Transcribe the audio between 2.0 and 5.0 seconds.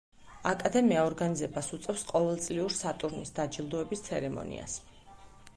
ყოველ წლიურ სატურნის დაჯილდოების ცერემონიას.